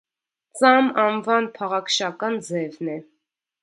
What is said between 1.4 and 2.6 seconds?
փաղաքշական